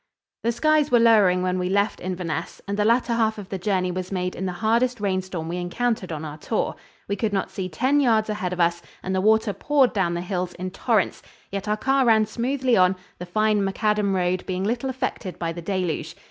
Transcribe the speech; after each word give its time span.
The 0.41 0.51
skies 0.51 0.89
were 0.89 0.97
lowering 0.99 1.43
when 1.43 1.59
we 1.59 1.69
left 1.69 2.01
Inverness 2.01 2.59
and 2.67 2.75
the 2.75 2.83
latter 2.83 3.13
half 3.13 3.37
of 3.37 3.49
the 3.49 3.59
journey 3.59 3.91
was 3.91 4.11
made 4.11 4.35
in 4.35 4.47
the 4.47 4.51
hardest 4.53 4.99
rainstorm 4.99 5.47
we 5.47 5.57
encountered 5.57 6.11
on 6.11 6.25
our 6.25 6.39
tour. 6.39 6.75
We 7.07 7.15
could 7.15 7.33
not 7.33 7.51
see 7.51 7.69
ten 7.69 7.99
yards 7.99 8.27
ahead 8.27 8.51
of 8.51 8.59
us 8.59 8.81
and 9.03 9.13
the 9.13 9.21
water 9.21 9.53
poured 9.53 9.93
down 9.93 10.15
the 10.15 10.21
hills 10.21 10.55
in 10.55 10.71
torrents, 10.71 11.21
yet 11.51 11.67
our 11.67 11.77
car 11.77 12.03
ran 12.07 12.25
smoothly 12.25 12.75
on, 12.75 12.95
the 13.19 13.27
fine 13.27 13.63
macadam 13.63 14.15
road 14.15 14.43
being 14.47 14.63
little 14.63 14.89
affected 14.89 15.37
by 15.37 15.51
the 15.53 15.61
deluge. 15.61 16.15